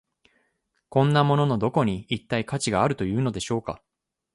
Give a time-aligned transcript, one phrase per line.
[0.89, 3.83] こんなもののどこに、一体価値があるというのでしょうか。